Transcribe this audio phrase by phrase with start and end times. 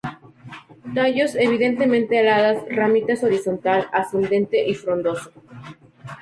[0.95, 5.29] Tallos evidentemente aladas; ramitas horizontal, ascendente y frondoso.